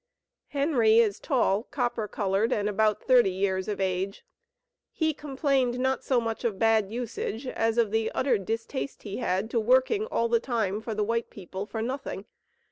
[0.47, 4.25] Henry is tall, copper colored, and about thirty years of age.
[4.91, 9.47] He complained not so much of bad usage as of the utter distaste he had
[9.51, 12.25] to working all the time for the "white people for nothing."